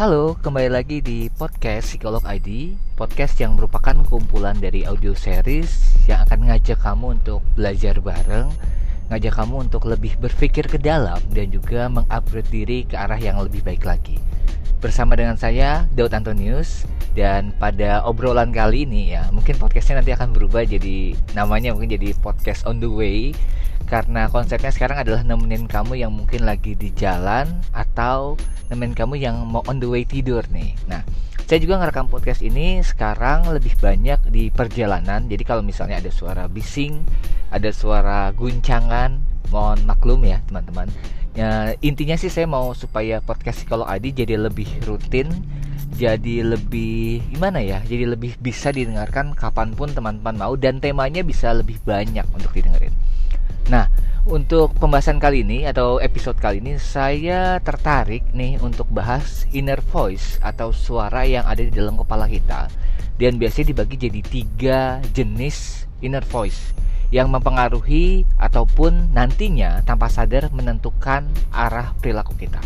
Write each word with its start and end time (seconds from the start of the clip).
Halo, 0.00 0.32
kembali 0.32 0.72
lagi 0.72 1.04
di 1.04 1.28
podcast 1.28 1.92
Psikolog 1.92 2.24
ID 2.24 2.72
Podcast 2.96 3.36
yang 3.36 3.52
merupakan 3.52 3.92
kumpulan 4.08 4.56
dari 4.56 4.88
audio 4.88 5.12
series 5.12 5.92
Yang 6.08 6.24
akan 6.24 6.48
ngajak 6.48 6.80
kamu 6.80 7.20
untuk 7.20 7.44
belajar 7.52 8.00
bareng 8.00 8.48
Ngajak 9.12 9.32
kamu 9.36 9.68
untuk 9.68 9.84
lebih 9.84 10.16
berpikir 10.16 10.72
ke 10.72 10.80
dalam 10.80 11.20
Dan 11.28 11.52
juga 11.52 11.84
mengupgrade 11.92 12.48
diri 12.48 12.88
ke 12.88 12.96
arah 12.96 13.20
yang 13.20 13.44
lebih 13.44 13.60
baik 13.60 13.84
lagi. 13.84 14.16
Bersama 14.80 15.20
dengan 15.20 15.36
saya, 15.36 15.84
Daud 15.92 16.16
Antonius 16.16 16.88
Dan 17.12 17.52
pada 17.60 18.00
obrolan 18.00 18.56
kali 18.56 18.88
ini 18.88 19.12
ya 19.12 19.28
Mungkin 19.36 19.60
podcastnya 19.60 20.00
nanti 20.00 20.16
akan 20.16 20.32
berubah 20.32 20.64
jadi 20.64 21.12
Namanya 21.36 21.76
mungkin 21.76 21.92
jadi 21.92 22.16
podcast 22.24 22.64
on 22.64 22.80
the 22.80 22.88
way 22.88 23.36
karena 23.90 24.30
konsepnya 24.30 24.70
sekarang 24.70 25.02
adalah 25.02 25.26
nemenin 25.26 25.66
kamu 25.66 25.98
yang 25.98 26.14
mungkin 26.14 26.46
lagi 26.46 26.78
di 26.78 26.94
jalan 26.94 27.50
atau 27.74 28.38
nemenin 28.70 28.94
kamu 28.94 29.18
yang 29.18 29.42
mau 29.42 29.66
on 29.66 29.82
the 29.82 29.88
way 29.90 30.06
tidur 30.06 30.46
nih. 30.54 30.78
Nah, 30.86 31.02
saya 31.50 31.58
juga 31.58 31.82
ngerekam 31.82 32.06
podcast 32.06 32.46
ini 32.46 32.78
sekarang 32.86 33.50
lebih 33.50 33.74
banyak 33.82 34.30
di 34.30 34.54
perjalanan. 34.54 35.26
Jadi 35.26 35.42
kalau 35.42 35.66
misalnya 35.66 35.98
ada 35.98 36.06
suara 36.14 36.46
bising, 36.46 37.02
ada 37.50 37.74
suara 37.74 38.30
guncangan, 38.30 39.18
mohon 39.50 39.82
maklum 39.82 40.22
ya 40.22 40.38
teman-teman. 40.46 40.86
Ya, 41.34 41.74
intinya 41.82 42.14
sih 42.14 42.30
saya 42.30 42.46
mau 42.46 42.70
supaya 42.78 43.18
podcast 43.18 43.66
psikolog 43.66 43.90
Adi 43.90 44.14
jadi 44.14 44.38
lebih 44.38 44.70
rutin, 44.86 45.26
jadi 45.98 46.46
lebih 46.46 47.26
gimana 47.34 47.58
ya? 47.58 47.82
Jadi 47.82 48.06
lebih 48.06 48.38
bisa 48.38 48.70
didengarkan 48.70 49.34
kapan 49.34 49.74
pun 49.74 49.90
teman-teman 49.90 50.38
mau 50.38 50.54
dan 50.54 50.78
temanya 50.78 51.26
bisa 51.26 51.50
lebih 51.50 51.82
banyak 51.82 52.26
untuk 52.30 52.54
didengerin. 52.54 52.94
Nah, 53.70 53.86
untuk 54.26 54.74
pembahasan 54.82 55.22
kali 55.22 55.46
ini 55.46 55.62
atau 55.62 56.02
episode 56.02 56.34
kali 56.42 56.58
ini 56.58 56.74
saya 56.82 57.62
tertarik 57.62 58.26
nih 58.34 58.58
untuk 58.58 58.90
bahas 58.90 59.46
inner 59.54 59.78
voice 59.78 60.42
atau 60.42 60.74
suara 60.74 61.22
yang 61.22 61.46
ada 61.46 61.62
di 61.62 61.70
dalam 61.70 61.94
kepala 61.94 62.26
kita 62.26 62.66
dan 63.14 63.38
biasanya 63.38 63.70
dibagi 63.70 64.10
jadi 64.10 64.20
tiga 64.26 64.80
jenis 65.14 65.86
inner 66.02 66.26
voice 66.26 66.74
yang 67.14 67.30
mempengaruhi 67.30 68.26
ataupun 68.42 69.14
nantinya 69.14 69.86
tanpa 69.86 70.10
sadar 70.10 70.50
menentukan 70.50 71.30
arah 71.54 71.94
perilaku 72.02 72.34
kita. 72.34 72.58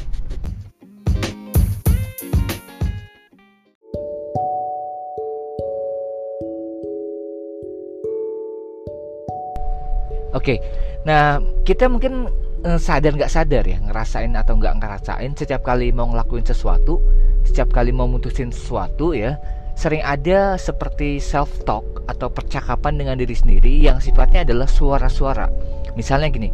Oke, 10.34 10.58
nah 11.06 11.38
kita 11.62 11.86
mungkin 11.86 12.26
eh, 12.66 12.78
sadar 12.78 13.14
nggak 13.14 13.30
sadar 13.30 13.62
ya 13.62 13.78
ngerasain 13.78 14.34
atau 14.34 14.58
nggak 14.58 14.82
ngerasain 14.82 15.30
setiap 15.38 15.62
kali 15.62 15.94
mau 15.94 16.10
ngelakuin 16.10 16.42
sesuatu, 16.42 16.98
setiap 17.46 17.70
kali 17.70 17.94
mau 17.94 18.10
mutusin 18.10 18.50
sesuatu 18.50 19.14
ya, 19.14 19.38
sering 19.78 20.02
ada 20.02 20.58
seperti 20.58 21.22
self 21.22 21.62
talk 21.62 22.02
atau 22.10 22.26
percakapan 22.30 22.98
dengan 22.98 23.14
diri 23.14 23.34
sendiri 23.34 23.78
yang 23.78 24.02
sifatnya 24.02 24.42
adalah 24.42 24.66
suara-suara. 24.66 25.46
Misalnya 25.94 26.30
gini, 26.34 26.50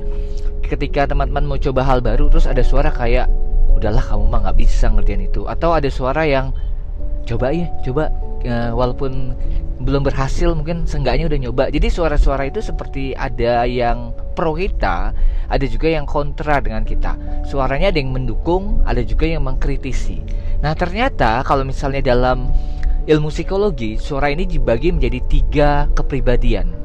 ketika 0.69 1.09
teman-teman 1.09 1.49
mau 1.49 1.57
coba 1.57 1.81
hal 1.85 2.05
baru 2.05 2.29
terus 2.29 2.45
ada 2.45 2.61
suara 2.61 2.93
kayak 2.93 3.33
udahlah 3.73 4.05
kamu 4.05 4.25
mah 4.29 4.41
nggak 4.45 4.59
bisa 4.61 4.93
ngerjain 4.93 5.25
itu. 5.25 5.49
Atau 5.49 5.73
ada 5.73 5.89
suara 5.89 6.29
yang 6.29 6.53
coba 7.25 7.53
ya 7.57 7.69
coba. 7.85 8.13
Uh, 8.41 8.73
walaupun 8.73 9.37
belum 9.81 10.05
berhasil 10.05 10.53
mungkin 10.53 10.85
seenggaknya 10.85 11.27
udah 11.27 11.41
nyoba. 11.41 11.65
Jadi 11.73 11.89
suara-suara 11.89 12.49
itu 12.49 12.61
seperti 12.61 13.17
ada 13.17 13.65
yang 13.65 14.13
pro 14.37 14.53
kita 14.53 15.17
ada 15.51 15.67
juga 15.67 15.89
yang 15.91 16.05
kontra 16.05 16.61
dengan 16.61 16.85
kita. 16.85 17.17
Suaranya 17.49 17.89
ada 17.89 17.99
yang 17.99 18.13
mendukung 18.13 18.85
ada 18.85 19.01
juga 19.01 19.25
yang 19.27 19.45
mengkritisi. 19.45 20.21
Nah 20.61 20.77
ternyata 20.77 21.41
kalau 21.43 21.65
misalnya 21.65 22.05
dalam 22.13 22.53
ilmu 23.09 23.33
psikologi 23.33 23.97
suara 23.97 24.29
ini 24.29 24.45
dibagi 24.45 24.93
menjadi 24.93 25.21
tiga 25.27 25.71
kepribadian 25.97 26.80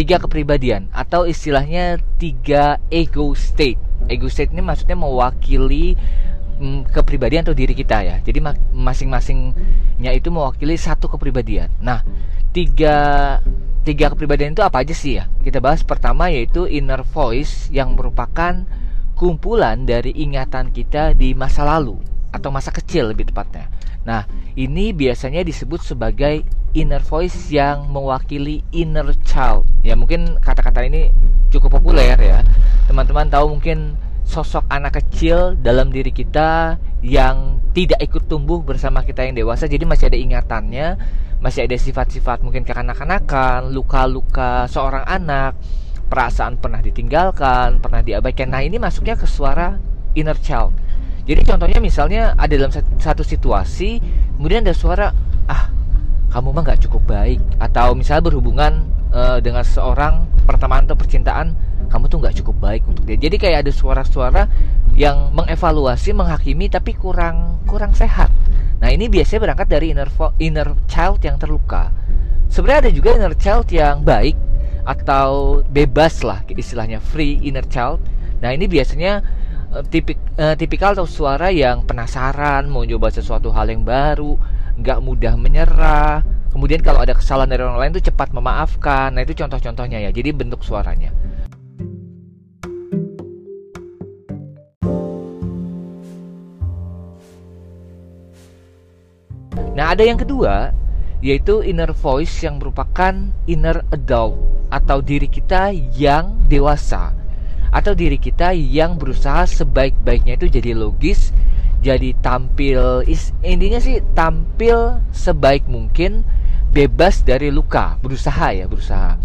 tiga 0.00 0.16
kepribadian 0.16 0.88
atau 0.96 1.28
istilahnya 1.28 2.00
tiga 2.16 2.80
ego 2.88 3.36
state. 3.36 3.76
Ego 4.08 4.32
state 4.32 4.48
ini 4.48 4.64
maksudnya 4.64 4.96
mewakili 4.96 5.92
mm, 6.56 6.88
kepribadian 6.88 7.44
atau 7.44 7.52
diri 7.52 7.76
kita 7.76 8.00
ya. 8.00 8.16
Jadi 8.24 8.40
masing-masingnya 8.72 10.16
itu 10.16 10.32
mewakili 10.32 10.80
satu 10.80 11.04
kepribadian. 11.12 11.68
Nah, 11.84 12.00
tiga 12.56 12.96
tiga 13.84 14.08
kepribadian 14.16 14.56
itu 14.56 14.64
apa 14.64 14.80
aja 14.80 14.96
sih 14.96 15.20
ya? 15.20 15.28
Kita 15.44 15.60
bahas 15.60 15.84
pertama 15.84 16.32
yaitu 16.32 16.64
inner 16.64 17.04
voice 17.04 17.68
yang 17.68 17.92
merupakan 17.92 18.64
kumpulan 19.12 19.84
dari 19.84 20.16
ingatan 20.16 20.72
kita 20.72 21.12
di 21.12 21.36
masa 21.36 21.68
lalu 21.68 22.00
atau 22.30 22.48
masa 22.54 22.70
kecil 22.70 23.10
lebih 23.10 23.30
tepatnya. 23.30 23.70
Nah, 24.06 24.24
ini 24.56 24.96
biasanya 24.96 25.44
disebut 25.44 25.84
sebagai 25.84 26.42
inner 26.72 27.02
voice 27.02 27.50
yang 27.52 27.90
mewakili 27.90 28.64
inner 28.72 29.12
child. 29.26 29.68
Ya, 29.84 29.98
mungkin 29.98 30.38
kata-kata 30.40 30.86
ini 30.86 31.10
cukup 31.52 31.78
populer 31.82 32.16
ya. 32.16 32.40
Teman-teman 32.88 33.28
tahu 33.28 33.58
mungkin 33.58 33.98
sosok 34.30 34.62
anak 34.70 35.02
kecil 35.02 35.58
dalam 35.58 35.90
diri 35.90 36.14
kita 36.14 36.78
yang 37.02 37.58
tidak 37.74 37.98
ikut 37.98 38.30
tumbuh 38.30 38.62
bersama 38.62 39.02
kita 39.02 39.26
yang 39.26 39.34
dewasa 39.34 39.66
jadi 39.66 39.82
masih 39.82 40.06
ada 40.06 40.18
ingatannya 40.18 40.88
masih 41.42 41.66
ada 41.66 41.74
sifat-sifat 41.74 42.46
mungkin 42.46 42.62
kekanak-kanakan 42.62 43.74
luka-luka 43.74 44.70
seorang 44.70 45.02
anak 45.02 45.58
perasaan 46.06 46.62
pernah 46.62 46.78
ditinggalkan 46.78 47.82
pernah 47.82 48.06
diabaikan 48.06 48.54
nah 48.54 48.62
ini 48.62 48.78
masuknya 48.78 49.18
ke 49.18 49.26
suara 49.26 49.82
inner 50.14 50.38
child 50.38 50.74
jadi 51.30 51.46
contohnya 51.46 51.78
misalnya 51.78 52.34
ada 52.34 52.50
dalam 52.58 52.74
satu 52.74 53.22
situasi, 53.22 54.02
kemudian 54.34 54.66
ada 54.66 54.74
suara, 54.74 55.14
ah 55.46 55.70
kamu 56.34 56.50
mah 56.50 56.62
nggak 56.66 56.90
cukup 56.90 57.06
baik, 57.06 57.38
atau 57.62 57.94
misalnya 57.94 58.26
berhubungan 58.26 58.82
uh, 59.14 59.38
dengan 59.38 59.62
seorang 59.62 60.26
pertemanan 60.42 60.90
atau 60.90 60.98
percintaan, 60.98 61.54
kamu 61.86 62.10
tuh 62.10 62.18
nggak 62.18 62.34
cukup 62.42 62.56
baik 62.58 62.82
untuk 62.82 63.06
dia. 63.06 63.14
Jadi 63.14 63.36
kayak 63.38 63.62
ada 63.62 63.70
suara-suara 63.70 64.50
yang 64.98 65.30
mengevaluasi, 65.30 66.10
menghakimi, 66.18 66.66
tapi 66.66 66.98
kurang 66.98 67.62
kurang 67.68 67.94
sehat. 67.94 68.34
Nah 68.82 68.90
ini 68.90 69.06
biasanya 69.06 69.46
berangkat 69.46 69.68
dari 69.70 69.94
inner 69.94 70.10
inner 70.42 70.74
child 70.90 71.22
yang 71.22 71.38
terluka. 71.38 71.94
Sebenarnya 72.50 72.90
ada 72.90 72.92
juga 72.96 73.14
inner 73.14 73.38
child 73.38 73.70
yang 73.70 74.02
baik 74.02 74.34
atau 74.82 75.62
bebas 75.68 76.26
lah 76.26 76.42
istilahnya 76.50 76.98
free 76.98 77.38
inner 77.44 77.62
child. 77.70 78.02
Nah 78.42 78.50
ini 78.50 78.66
biasanya 78.66 79.22
tipik 79.86 80.18
uh, 80.34 80.58
tipikal 80.58 80.98
atau 80.98 81.06
suara 81.06 81.54
yang 81.54 81.86
penasaran 81.86 82.66
mau 82.66 82.82
coba 82.82 83.14
sesuatu 83.14 83.54
hal 83.54 83.70
yang 83.70 83.86
baru 83.86 84.34
nggak 84.80 84.98
mudah 84.98 85.34
menyerah. 85.38 86.26
Kemudian 86.50 86.82
kalau 86.82 86.98
ada 86.98 87.14
kesalahan 87.14 87.46
dari 87.46 87.62
orang 87.62 87.78
lain 87.78 87.92
tuh 88.02 88.10
cepat 88.10 88.34
memaafkan. 88.34 89.14
Nah 89.14 89.22
itu 89.22 89.38
contoh-contohnya 89.38 90.02
ya. 90.02 90.10
Jadi 90.10 90.34
bentuk 90.34 90.66
suaranya. 90.66 91.14
Nah, 99.70 99.96
ada 99.96 100.04
yang 100.04 100.20
kedua 100.20 100.76
yaitu 101.20 101.60
inner 101.60 101.92
voice 101.92 102.44
yang 102.44 102.56
merupakan 102.56 103.12
inner 103.44 103.84
adult 103.92 104.40
atau 104.72 105.04
diri 105.04 105.28
kita 105.28 105.68
yang 105.92 106.36
dewasa 106.48 107.19
atau 107.70 107.94
diri 107.94 108.18
kita 108.18 108.50
yang 108.54 108.98
berusaha 108.98 109.46
sebaik-baiknya 109.46 110.38
itu 110.38 110.46
jadi 110.50 110.74
logis, 110.74 111.30
jadi 111.80 112.12
tampil 112.20 113.06
is, 113.08 113.32
intinya 113.40 113.80
sih 113.80 114.04
tampil 114.12 115.00
sebaik 115.14 115.64
mungkin 115.70 116.26
bebas 116.70 117.24
dari 117.26 117.48
luka, 117.48 117.96
berusaha 118.04 118.52
ya, 118.52 118.66
berusaha. 118.68 119.16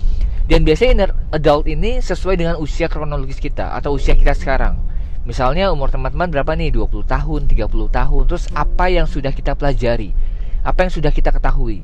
Dan 0.46 0.62
biasanya 0.62 0.92
inner 0.94 1.12
adult 1.34 1.66
ini 1.66 1.98
sesuai 1.98 2.38
dengan 2.38 2.56
usia 2.62 2.86
kronologis 2.86 3.42
kita 3.42 3.74
atau 3.74 3.98
usia 3.98 4.14
kita 4.14 4.38
sekarang. 4.38 4.78
Misalnya 5.26 5.74
umur 5.74 5.90
teman-teman 5.90 6.30
berapa 6.30 6.54
nih? 6.54 6.70
20 6.70 7.02
tahun, 7.02 7.50
30 7.50 7.90
tahun. 7.90 8.24
Terus 8.30 8.46
apa 8.54 8.94
yang 8.94 9.10
sudah 9.10 9.34
kita 9.34 9.58
pelajari? 9.58 10.14
Apa 10.62 10.86
yang 10.86 10.94
sudah 10.94 11.10
kita 11.10 11.34
ketahui? 11.34 11.82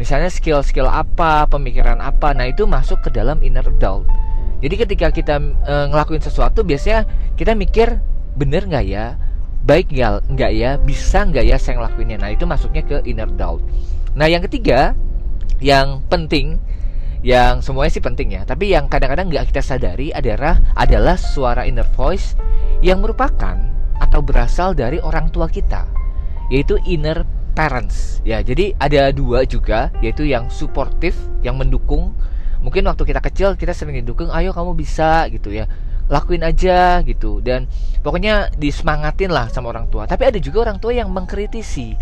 Misalnya 0.00 0.32
skill-skill 0.32 0.88
apa, 0.88 1.44
pemikiran 1.52 2.00
apa. 2.00 2.32
Nah, 2.32 2.48
itu 2.48 2.64
masuk 2.64 3.04
ke 3.04 3.12
dalam 3.12 3.44
inner 3.44 3.68
adult. 3.68 4.08
Jadi 4.58 4.74
ketika 4.74 5.08
kita 5.14 5.38
e, 5.42 5.74
ngelakuin 5.94 6.22
sesuatu 6.22 6.66
biasanya 6.66 7.06
kita 7.38 7.54
mikir 7.54 8.02
bener 8.34 8.66
nggak 8.66 8.86
ya, 8.86 9.14
baik 9.62 9.94
nggak 9.94 10.52
ya, 10.54 10.78
bisa 10.82 11.22
nggak 11.26 11.44
ya 11.46 11.56
saya 11.58 11.78
ngelakuinnya. 11.78 12.18
Nah 12.18 12.30
itu 12.34 12.44
masuknya 12.46 12.82
ke 12.82 12.96
inner 13.06 13.30
doubt. 13.30 13.62
Nah 14.18 14.26
yang 14.26 14.42
ketiga 14.42 14.98
yang 15.58 16.02
penting 16.06 16.58
yang 17.26 17.58
semuanya 17.58 17.92
sih 17.98 18.02
penting 18.02 18.30
ya 18.30 18.46
tapi 18.46 18.70
yang 18.70 18.86
kadang-kadang 18.86 19.26
nggak 19.26 19.50
kita 19.50 19.62
sadari 19.62 20.14
adalah 20.14 20.62
adalah 20.78 21.18
suara 21.18 21.66
inner 21.66 21.86
voice 21.98 22.38
yang 22.78 23.02
merupakan 23.02 23.58
atau 23.98 24.20
berasal 24.22 24.70
dari 24.70 25.02
orang 25.02 25.26
tua 25.34 25.50
kita 25.50 25.82
yaitu 26.46 26.78
inner 26.86 27.26
parents 27.58 28.22
ya 28.22 28.38
jadi 28.38 28.70
ada 28.78 29.10
dua 29.10 29.42
juga 29.42 29.90
yaitu 29.98 30.30
yang 30.30 30.46
suportif 30.46 31.18
yang 31.42 31.58
mendukung 31.58 32.14
mungkin 32.60 32.86
waktu 32.90 33.02
kita 33.06 33.20
kecil 33.22 33.48
kita 33.54 33.72
sering 33.74 34.02
didukung 34.02 34.30
ayo 34.34 34.50
kamu 34.50 34.74
bisa 34.74 35.26
gitu 35.30 35.54
ya. 35.54 35.66
Lakuin 36.08 36.40
aja 36.40 37.04
gitu. 37.04 37.44
Dan 37.44 37.68
pokoknya 38.00 38.52
disemangatin 38.56 39.28
lah 39.28 39.52
sama 39.52 39.70
orang 39.70 39.92
tua. 39.92 40.08
Tapi 40.08 40.32
ada 40.32 40.38
juga 40.40 40.68
orang 40.68 40.80
tua 40.80 40.96
yang 40.96 41.12
mengkritisi. 41.12 41.94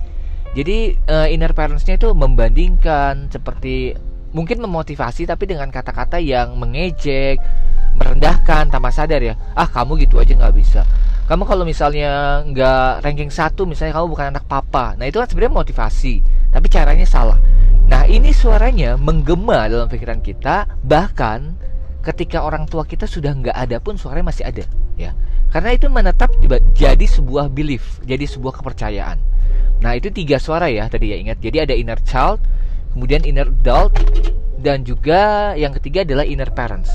Jadi 0.57 0.97
uh, 1.11 1.29
inner 1.29 1.53
parentsnya 1.53 2.01
itu 2.01 2.15
membandingkan 2.17 3.29
seperti 3.29 3.93
mungkin 4.33 4.61
memotivasi 4.61 5.29
tapi 5.29 5.49
dengan 5.49 5.69
kata-kata 5.73 6.21
yang 6.21 6.57
mengejek 6.57 7.41
merendahkan 7.99 8.73
tanpa 8.73 8.89
sadar 8.95 9.21
ya. 9.21 9.35
Ah 9.53 9.69
kamu 9.69 10.07
gitu 10.07 10.17
aja 10.23 10.33
nggak 10.33 10.55
bisa. 10.57 10.87
Kamu 11.27 11.43
kalau 11.43 11.67
misalnya 11.67 12.41
nggak 12.47 13.03
ranking 13.03 13.35
satu 13.35 13.67
misalnya 13.67 13.99
kamu 13.99 14.07
bukan 14.07 14.27
anak 14.33 14.45
papa. 14.47 14.95
Nah 14.95 15.05
itu 15.11 15.19
kan 15.19 15.27
sebenarnya 15.29 15.55
motivasi 15.61 16.15
tapi 16.57 16.73
caranya 16.73 17.05
salah 17.05 17.37
nah 17.87 18.03
ini 18.07 18.35
suaranya 18.35 18.99
menggema 18.99 19.71
dalam 19.71 19.87
pikiran 19.87 20.19
kita 20.23 20.67
bahkan 20.83 21.55
ketika 22.07 22.47
orang 22.47 22.71
tua 22.71 22.87
kita 22.87 23.07
sudah 23.07 23.35
nggak 23.35 23.57
ada 23.57 23.83
pun 23.83 23.99
suaranya 23.99 24.31
masih 24.31 24.47
ada 24.47 24.65
ya. 24.95 25.11
Karena 25.51 25.73
itu 25.73 25.87
menetap 25.91 26.31
jadi 26.75 27.07
sebuah 27.07 27.51
belief 27.51 27.99
jadi 28.07 28.23
sebuah 28.27 28.63
kepercayaan. 28.63 29.19
Nah 29.83 29.93
itu 29.99 30.11
tiga 30.15 30.39
suara 30.39 30.71
ya 30.71 30.87
tadi 30.87 31.11
ya 31.11 31.17
ingat. 31.19 31.43
Jadi 31.43 31.57
ada 31.63 31.75
inner 31.75 31.99
child 32.07 32.39
kemudian 32.95 33.27
inner 33.27 33.51
adult 33.51 33.93
dan 34.63 34.87
juga 34.87 35.53
yang 35.59 35.75
ketiga 35.77 36.07
adalah 36.07 36.25
inner 36.25 36.49
parents 36.49 36.89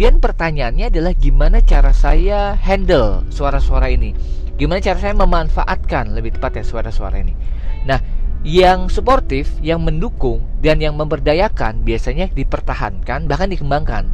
kemudian 0.00 0.16
pertanyaannya 0.16 0.88
adalah 0.88 1.12
gimana 1.12 1.60
cara 1.60 1.92
saya 1.92 2.56
handle 2.56 3.20
suara-suara 3.28 3.92
ini? 3.92 4.16
Gimana 4.56 4.80
cara 4.80 4.96
saya 4.96 5.12
memanfaatkan 5.12 6.16
lebih 6.16 6.40
tepat 6.40 6.56
ya 6.56 6.64
suara-suara 6.64 7.20
ini? 7.20 7.36
Nah 7.84 8.00
yang 8.40 8.88
suportif, 8.88 9.52
yang 9.60 9.84
mendukung, 9.84 10.40
dan 10.64 10.80
yang 10.80 10.96
memberdayakan 10.96 11.84
biasanya 11.84 12.32
dipertahankan 12.32 13.28
bahkan 13.28 13.52
dikembangkan. 13.52 14.08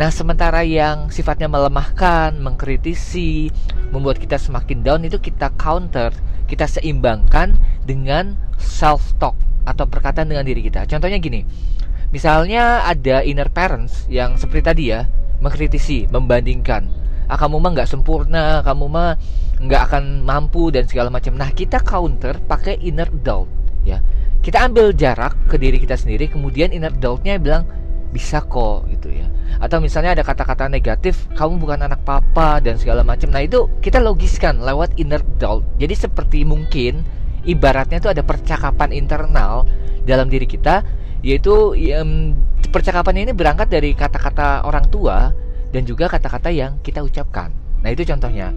Nah 0.00 0.08
sementara 0.08 0.64
yang 0.64 1.12
sifatnya 1.12 1.52
melemahkan, 1.52 2.32
mengkritisi, 2.40 3.52
membuat 3.92 4.16
kita 4.24 4.40
semakin 4.40 4.80
down 4.80 5.04
itu 5.04 5.20
kita 5.20 5.52
counter 5.60 6.08
Kita 6.48 6.64
seimbangkan 6.64 7.52
dengan 7.84 8.32
self-talk 8.56 9.36
atau 9.68 9.84
perkataan 9.84 10.32
dengan 10.32 10.48
diri 10.48 10.64
kita. 10.64 10.88
Contohnya 10.88 11.20
gini 11.20 11.44
Misalnya 12.08 12.88
ada 12.88 13.20
inner 13.20 13.52
parents 13.52 14.08
yang 14.08 14.40
seperti 14.40 14.62
tadi 14.64 14.84
ya 14.88 15.04
mengkritisi, 15.44 16.08
membandingkan. 16.08 16.88
Ah 17.28 17.36
kamu 17.36 17.60
mah 17.60 17.70
nggak 17.76 17.90
sempurna, 17.90 18.64
kamu 18.64 18.84
mah 18.88 19.20
nggak 19.60 19.82
akan 19.92 20.24
mampu 20.24 20.72
dan 20.72 20.88
segala 20.88 21.12
macam. 21.12 21.36
Nah 21.36 21.52
kita 21.52 21.84
counter 21.84 22.40
pakai 22.40 22.80
inner 22.80 23.12
adult 23.12 23.52
ya. 23.84 24.00
Kita 24.40 24.64
ambil 24.64 24.96
jarak 24.96 25.36
ke 25.50 25.60
diri 25.60 25.76
kita 25.76 25.98
sendiri, 25.98 26.32
kemudian 26.32 26.72
inner 26.72 26.94
adultnya 26.94 27.36
bilang 27.36 27.68
bisa 28.08 28.40
kok 28.40 28.88
gitu 28.88 29.12
ya. 29.12 29.28
Atau 29.60 29.84
misalnya 29.84 30.16
ada 30.16 30.24
kata-kata 30.24 30.72
negatif, 30.72 31.28
kamu 31.36 31.60
bukan 31.60 31.84
anak 31.84 32.00
papa 32.08 32.56
dan 32.64 32.80
segala 32.80 33.04
macam. 33.04 33.28
Nah 33.28 33.44
itu 33.44 33.68
kita 33.84 34.00
logiskan 34.00 34.64
lewat 34.64 34.96
inner 34.96 35.20
adult. 35.20 35.68
Jadi 35.76 35.92
seperti 35.92 36.48
mungkin 36.48 37.04
ibaratnya 37.44 38.00
itu 38.00 38.08
ada 38.08 38.24
percakapan 38.24 38.96
internal 38.96 39.68
dalam 40.08 40.32
diri 40.32 40.48
kita 40.48 40.80
yaitu 41.22 41.74
um, 41.98 42.34
percakapan 42.70 43.26
ini 43.26 43.32
berangkat 43.34 43.68
dari 43.72 43.96
kata-kata 43.96 44.62
orang 44.62 44.86
tua 44.92 45.32
dan 45.74 45.82
juga 45.84 46.08
kata-kata 46.08 46.48
yang 46.52 46.80
kita 46.80 47.04
ucapkan. 47.04 47.52
Nah, 47.82 47.90
itu 47.94 48.02
contohnya. 48.06 48.50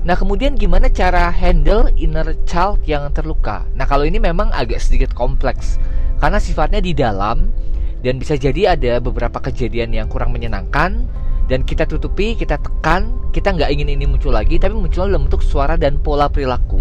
Nah, 0.00 0.16
kemudian 0.16 0.56
gimana 0.56 0.88
cara 0.88 1.28
handle 1.28 1.92
inner 2.00 2.36
child 2.48 2.80
yang 2.88 3.08
terluka? 3.12 3.68
Nah, 3.76 3.84
kalau 3.84 4.08
ini 4.08 4.16
memang 4.16 4.48
agak 4.52 4.80
sedikit 4.80 5.12
kompleks 5.12 5.76
karena 6.20 6.40
sifatnya 6.40 6.80
di 6.80 6.92
dalam 6.96 7.52
dan 8.00 8.16
bisa 8.16 8.36
jadi 8.36 8.76
ada 8.76 9.00
beberapa 9.00 9.40
kejadian 9.40 9.92
yang 9.92 10.08
kurang 10.08 10.32
menyenangkan 10.32 11.04
dan 11.52 11.60
kita 11.68 11.84
tutupi, 11.84 12.32
kita 12.32 12.56
tekan, 12.56 13.12
kita 13.34 13.52
nggak 13.52 13.70
ingin 13.74 13.92
ini 13.92 14.04
muncul 14.08 14.32
lagi, 14.32 14.56
tapi 14.56 14.72
muncul 14.72 15.04
dalam 15.04 15.28
bentuk 15.28 15.44
suara 15.44 15.76
dan 15.76 16.00
pola 16.00 16.32
perilaku. 16.32 16.80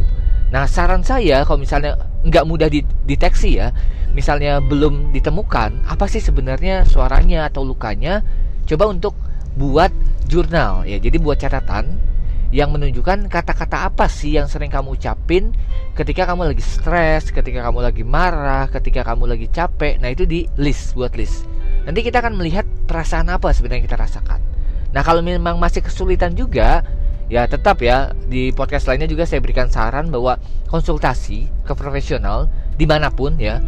Nah, 0.50 0.64
saran 0.66 1.04
saya 1.04 1.44
kalau 1.44 1.62
misalnya 1.62 1.98
nggak 2.20 2.46
mudah 2.48 2.68
dideteksi 2.68 3.62
ya, 3.62 3.72
misalnya 4.12 4.60
belum 4.60 5.16
ditemukan 5.16 5.88
apa 5.88 6.06
sih 6.12 6.20
sebenarnya 6.20 6.84
suaranya 6.84 7.48
atau 7.48 7.64
lukanya, 7.64 8.26
coba 8.68 8.92
untuk 8.92 9.16
buat 9.56 9.92
jurnal 10.28 10.84
ya. 10.84 11.00
Jadi 11.00 11.18
buat 11.18 11.40
catatan 11.40 12.10
yang 12.50 12.74
menunjukkan 12.74 13.30
kata-kata 13.30 13.86
apa 13.86 14.10
sih 14.10 14.34
yang 14.34 14.50
sering 14.50 14.74
kamu 14.74 14.98
ucapin 14.98 15.54
ketika 15.94 16.26
kamu 16.26 16.50
lagi 16.50 16.64
stres, 16.66 17.30
ketika 17.30 17.62
kamu 17.62 17.86
lagi 17.86 18.02
marah, 18.02 18.66
ketika 18.74 19.06
kamu 19.06 19.30
lagi 19.30 19.48
capek. 19.54 20.02
Nah, 20.02 20.10
itu 20.10 20.26
di 20.26 20.50
list, 20.58 20.98
buat 20.98 21.14
list. 21.14 21.46
Nanti 21.86 22.02
kita 22.02 22.26
akan 22.26 22.36
melihat 22.36 22.66
perasaan 22.90 23.30
apa 23.30 23.54
sebenarnya 23.54 23.86
yang 23.86 23.88
kita 23.88 24.00
rasakan. 24.02 24.42
Nah, 24.90 25.02
kalau 25.06 25.22
memang 25.22 25.62
masih 25.62 25.86
kesulitan 25.86 26.34
juga, 26.34 26.82
ya 27.30 27.46
tetap 27.46 27.80
ya 27.86 28.12
di 28.26 28.50
podcast 28.50 28.90
lainnya 28.90 29.06
juga 29.06 29.24
saya 29.30 29.40
berikan 29.40 29.70
saran 29.70 30.10
bahwa 30.10 30.42
konsultasi 30.66 31.46
ke 31.62 31.74
profesional 31.78 32.50
di 32.76 32.90
mana 32.90 33.14
pun 33.14 33.38
ya 33.38 33.62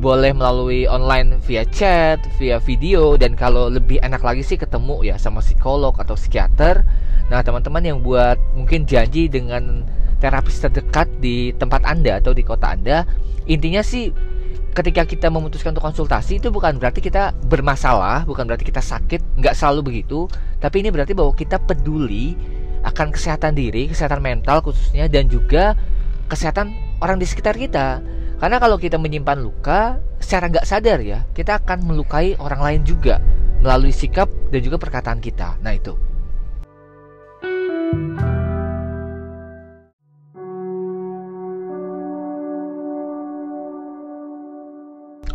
boleh 0.00 0.32
melalui 0.32 0.88
online 0.88 1.42
via 1.44 1.66
chat, 1.68 2.22
via 2.40 2.56
video 2.62 3.18
dan 3.20 3.36
kalau 3.36 3.68
lebih 3.68 4.00
enak 4.00 4.22
lagi 4.22 4.40
sih 4.40 4.56
ketemu 4.56 5.02
ya 5.04 5.20
sama 5.20 5.44
psikolog 5.44 5.92
atau 5.98 6.16
psikiater. 6.16 6.86
Nah, 7.28 7.44
teman-teman 7.44 7.82
yang 7.84 7.98
buat 8.00 8.40
mungkin 8.56 8.88
janji 8.88 9.28
dengan 9.28 9.84
terapis 10.22 10.62
terdekat 10.62 11.10
di 11.20 11.52
tempat 11.58 11.84
Anda 11.84 12.22
atau 12.22 12.32
di 12.32 12.40
kota 12.40 12.72
Anda, 12.72 13.04
intinya 13.44 13.84
sih 13.84 14.08
ketika 14.70 15.02
kita 15.04 15.26
memutuskan 15.28 15.74
untuk 15.74 15.84
konsultasi 15.84 16.38
itu 16.38 16.48
bukan 16.48 16.78
berarti 16.78 17.02
kita 17.02 17.34
bermasalah, 17.50 18.24
bukan 18.24 18.46
berarti 18.46 18.64
kita 18.64 18.80
sakit, 18.80 19.42
nggak 19.42 19.54
selalu 19.58 19.80
begitu, 19.92 20.30
tapi 20.62 20.80
ini 20.80 20.94
berarti 20.94 21.12
bahwa 21.12 21.34
kita 21.34 21.58
peduli 21.58 22.38
akan 22.80 23.12
kesehatan 23.12 23.52
diri, 23.52 23.88
kesehatan 23.90 24.20
mental 24.24 24.64
khususnya 24.64 25.06
dan 25.06 25.28
juga 25.28 25.76
kesehatan 26.30 26.72
orang 27.02 27.20
di 27.20 27.26
sekitar 27.28 27.56
kita. 27.56 28.00
Karena 28.40 28.56
kalau 28.56 28.80
kita 28.80 28.96
menyimpan 28.96 29.36
luka, 29.36 30.00
secara 30.16 30.48
nggak 30.48 30.64
sadar 30.64 31.04
ya, 31.04 31.28
kita 31.36 31.60
akan 31.60 31.84
melukai 31.84 32.40
orang 32.40 32.60
lain 32.64 32.82
juga 32.88 33.20
melalui 33.60 33.92
sikap 33.92 34.32
dan 34.48 34.60
juga 34.64 34.80
perkataan 34.80 35.20
kita. 35.20 35.60
Nah 35.60 35.76
itu. 35.76 35.92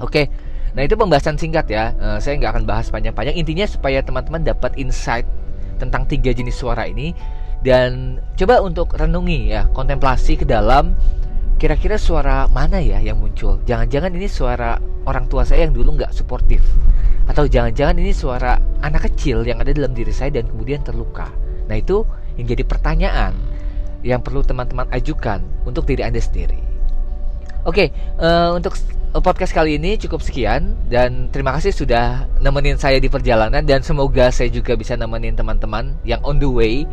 Oke, 0.02 0.28
nah 0.76 0.84
itu 0.84 0.98
pembahasan 0.98 1.40
singkat 1.40 1.70
ya. 1.72 1.96
Uh, 1.96 2.18
saya 2.20 2.36
nggak 2.42 2.52
akan 2.58 2.66
bahas 2.68 2.90
panjang-panjang. 2.90 3.38
Intinya 3.38 3.70
supaya 3.70 4.02
teman-teman 4.02 4.44
dapat 4.44 4.76
insight 4.82 5.24
tentang 5.78 6.08
tiga 6.10 6.32
jenis 6.32 6.56
suara 6.56 6.88
ini. 6.90 7.12
Dan 7.66 8.22
coba 8.38 8.62
untuk 8.62 8.94
renungi 8.94 9.50
ya, 9.50 9.66
kontemplasi 9.74 10.38
ke 10.38 10.46
dalam 10.46 10.94
kira-kira 11.56 11.96
suara 11.96 12.46
mana 12.52 12.78
ya 12.84 13.00
yang 13.00 13.18
muncul. 13.18 13.64
Jangan-jangan 13.64 14.12
ini 14.14 14.28
suara 14.28 14.78
orang 15.08 15.26
tua 15.32 15.48
saya 15.48 15.66
yang 15.66 15.74
dulu 15.74 15.98
nggak 15.98 16.12
suportif. 16.12 16.62
Atau 17.26 17.50
jangan-jangan 17.50 17.98
ini 17.98 18.14
suara 18.14 18.60
anak 18.86 19.10
kecil 19.10 19.42
yang 19.48 19.58
ada 19.58 19.74
dalam 19.74 19.96
diri 19.98 20.14
saya 20.14 20.30
dan 20.30 20.46
kemudian 20.46 20.86
terluka. 20.86 21.32
Nah 21.66 21.76
itu 21.80 22.06
yang 22.38 22.46
jadi 22.46 22.64
pertanyaan 22.68 23.34
yang 24.06 24.22
perlu 24.22 24.46
teman-teman 24.46 24.86
ajukan 24.94 25.42
untuk 25.66 25.90
diri 25.90 26.06
anda 26.06 26.22
sendiri. 26.22 26.62
Oke 27.66 27.90
uh, 28.22 28.54
untuk 28.54 28.78
podcast 29.24 29.56
kali 29.56 29.80
ini 29.80 29.96
cukup 29.96 30.20
sekian 30.20 30.76
dan 30.92 31.32
terima 31.32 31.56
kasih 31.56 31.72
sudah 31.72 32.28
nemenin 32.44 32.76
saya 32.76 33.00
di 33.00 33.08
perjalanan 33.08 33.64
dan 33.64 33.80
semoga 33.80 34.28
saya 34.28 34.52
juga 34.52 34.76
bisa 34.76 35.00
nemenin 35.00 35.36
teman-teman 35.36 35.96
yang 36.04 36.20
on 36.28 36.36
the 36.36 36.50
way 36.50 36.84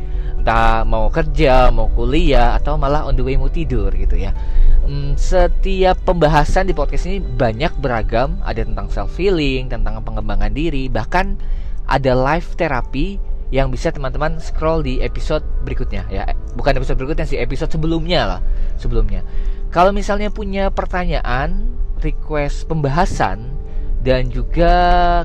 entah 0.42 0.82
mau 0.82 1.06
kerja, 1.06 1.70
mau 1.70 1.86
kuliah 1.94 2.58
atau 2.58 2.74
malah 2.74 3.06
on 3.06 3.14
the 3.14 3.22
way 3.22 3.38
mau 3.38 3.46
tidur 3.46 3.94
gitu 3.94 4.18
ya. 4.18 4.34
Hmm, 4.82 5.14
setiap 5.14 6.02
pembahasan 6.02 6.66
di 6.66 6.74
podcast 6.74 7.06
ini 7.06 7.22
banyak 7.22 7.78
beragam, 7.78 8.42
ada 8.42 8.66
tentang 8.66 8.90
self 8.90 9.14
healing, 9.14 9.70
tentang 9.70 10.02
pengembangan 10.02 10.50
diri, 10.50 10.90
bahkan 10.90 11.38
ada 11.86 12.18
live 12.18 12.58
terapi 12.58 13.22
yang 13.54 13.70
bisa 13.70 13.94
teman-teman 13.94 14.42
scroll 14.42 14.82
di 14.82 14.98
episode 14.98 15.46
berikutnya 15.62 16.10
ya. 16.10 16.26
Bukan 16.58 16.74
episode 16.74 16.98
berikutnya 16.98 17.22
sih, 17.22 17.38
episode 17.38 17.70
sebelumnya 17.70 18.26
lah, 18.26 18.40
sebelumnya. 18.82 19.22
Kalau 19.70 19.94
misalnya 19.94 20.34
punya 20.34 20.74
pertanyaan, 20.74 21.70
request 22.02 22.66
pembahasan 22.68 23.54
dan 24.02 24.28
juga 24.34 24.74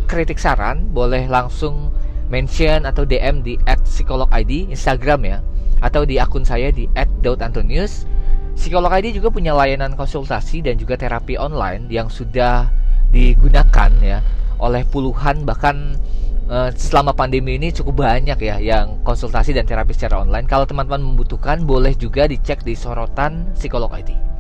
kritik 0.05 0.37
saran, 0.37 0.93
boleh 0.93 1.25
langsung 1.25 1.89
mention 2.29 2.85
atau 2.85 3.03
DM 3.03 3.41
di 3.41 3.57
@psikologid 3.65 4.69
Instagram 4.69 5.21
ya 5.25 5.37
atau 5.81 6.05
di 6.05 6.21
akun 6.21 6.45
saya 6.45 6.69
di 6.69 6.85
@daudantonius. 7.21 8.05
Psikolog 8.57 8.89
ID 8.89 9.13
juga 9.13 9.29
punya 9.29 9.53
layanan 9.53 9.93
konsultasi 9.93 10.65
dan 10.65 10.81
juga 10.81 10.97
terapi 10.97 11.37
online 11.37 11.85
yang 11.93 12.09
sudah 12.09 12.69
digunakan 13.13 13.91
ya 14.01 14.19
oleh 14.57 14.81
puluhan 14.89 15.45
bahkan 15.45 15.93
uh, 16.49 16.73
selama 16.73 17.13
pandemi 17.13 17.61
ini 17.61 17.69
cukup 17.69 18.01
banyak 18.01 18.39
ya 18.41 18.57
yang 18.57 18.97
konsultasi 19.05 19.53
dan 19.53 19.69
terapi 19.69 19.93
secara 19.93 20.25
online. 20.25 20.49
Kalau 20.49 20.65
teman-teman 20.65 21.05
membutuhkan 21.05 21.63
boleh 21.63 21.93
juga 21.93 22.25
dicek 22.25 22.65
di 22.65 22.73
sorotan 22.73 23.53
psikolog 23.53 23.93
ID. 23.93 24.36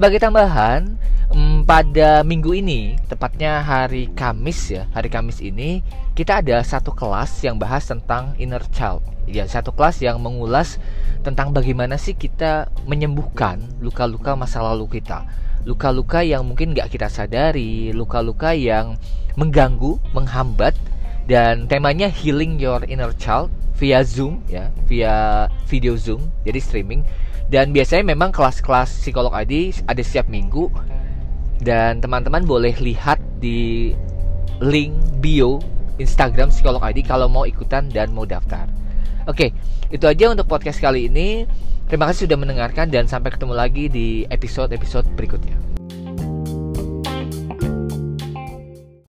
Sebagai 0.00 0.16
tambahan, 0.16 0.96
hmm, 1.28 1.68
pada 1.68 2.24
minggu 2.24 2.56
ini, 2.56 2.96
tepatnya 3.04 3.60
hari 3.60 4.08
Kamis 4.16 4.72
ya, 4.72 4.88
hari 4.96 5.12
Kamis 5.12 5.44
ini 5.44 5.84
kita 6.16 6.40
ada 6.40 6.64
satu 6.64 6.96
kelas 6.96 7.44
yang 7.44 7.60
bahas 7.60 7.84
tentang 7.84 8.32
inner 8.40 8.64
child. 8.72 9.04
Ya, 9.28 9.44
satu 9.44 9.76
kelas 9.76 10.00
yang 10.00 10.16
mengulas 10.24 10.80
tentang 11.20 11.52
bagaimana 11.52 12.00
sih 12.00 12.16
kita 12.16 12.72
menyembuhkan 12.88 13.60
luka-luka 13.84 14.32
masa 14.40 14.64
lalu 14.64 14.88
kita. 14.88 15.28
Luka-luka 15.68 16.24
yang 16.24 16.48
mungkin 16.48 16.72
nggak 16.72 16.96
kita 16.96 17.12
sadari, 17.12 17.92
luka-luka 17.92 18.56
yang 18.56 18.96
mengganggu, 19.36 20.00
menghambat, 20.16 20.80
dan 21.28 21.68
temanya 21.68 22.08
healing 22.08 22.56
your 22.56 22.80
inner 22.88 23.12
child 23.20 23.52
via 23.76 24.00
Zoom 24.00 24.40
ya, 24.48 24.72
via 24.88 25.44
video 25.68 25.92
Zoom, 26.00 26.32
jadi 26.48 26.56
streaming 26.56 27.04
dan 27.50 27.74
biasanya 27.74 28.14
memang 28.14 28.30
kelas-kelas 28.30 29.02
psikolog 29.02 29.34
ID 29.34 29.82
ada 29.90 29.98
setiap 30.00 30.30
minggu 30.30 30.70
dan 31.60 31.98
teman-teman 31.98 32.46
boleh 32.46 32.72
lihat 32.78 33.18
di 33.42 33.92
link 34.62 34.94
bio 35.18 35.58
Instagram 36.00 36.48
psikolog 36.48 36.80
ID 36.80 37.04
kalau 37.04 37.28
mau 37.28 37.44
ikutan 37.44 37.90
dan 37.92 38.14
mau 38.14 38.24
daftar. 38.24 38.70
Oke, 39.28 39.52
itu 39.92 40.06
aja 40.08 40.32
untuk 40.32 40.48
podcast 40.48 40.80
kali 40.80 41.12
ini. 41.12 41.44
Terima 41.90 42.08
kasih 42.08 42.30
sudah 42.30 42.38
mendengarkan 42.38 42.88
dan 42.88 43.04
sampai 43.10 43.34
ketemu 43.34 43.52
lagi 43.52 43.90
di 43.90 44.24
episode-episode 44.30 45.10
berikutnya. 45.18 45.69